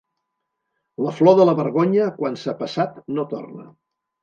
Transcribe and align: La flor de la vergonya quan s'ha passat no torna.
La 1.07 1.13
flor 1.17 1.37
de 1.41 1.45
la 1.51 1.55
vergonya 1.61 2.09
quan 2.17 2.41
s'ha 2.47 2.57
passat 2.65 3.01
no 3.21 3.29
torna. 3.37 3.71